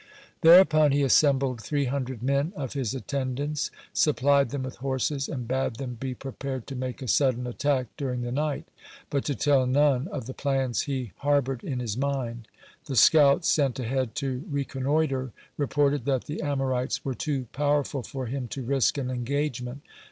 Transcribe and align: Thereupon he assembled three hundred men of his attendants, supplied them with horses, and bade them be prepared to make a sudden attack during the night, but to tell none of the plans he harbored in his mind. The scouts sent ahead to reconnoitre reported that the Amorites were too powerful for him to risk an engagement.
Thereupon 0.41 0.93
he 0.93 1.03
assembled 1.03 1.61
three 1.61 1.85
hundred 1.85 2.23
men 2.23 2.53
of 2.55 2.73
his 2.73 2.95
attendants, 2.95 3.69
supplied 3.93 4.49
them 4.49 4.63
with 4.63 4.77
horses, 4.77 5.29
and 5.29 5.47
bade 5.47 5.75
them 5.75 5.93
be 5.99 6.15
prepared 6.15 6.65
to 6.65 6.75
make 6.75 7.03
a 7.03 7.07
sudden 7.07 7.45
attack 7.45 7.85
during 7.97 8.21
the 8.21 8.31
night, 8.31 8.65
but 9.11 9.23
to 9.25 9.35
tell 9.35 9.67
none 9.67 10.07
of 10.07 10.25
the 10.25 10.33
plans 10.33 10.81
he 10.89 11.11
harbored 11.17 11.63
in 11.63 11.77
his 11.77 11.97
mind. 11.97 12.47
The 12.85 12.95
scouts 12.95 13.47
sent 13.49 13.77
ahead 13.77 14.15
to 14.15 14.43
reconnoitre 14.49 15.33
reported 15.55 16.05
that 16.05 16.23
the 16.23 16.41
Amorites 16.41 17.05
were 17.05 17.13
too 17.13 17.45
powerful 17.53 18.01
for 18.01 18.25
him 18.25 18.47
to 18.47 18.63
risk 18.63 18.97
an 18.97 19.11
engagement. 19.11 19.81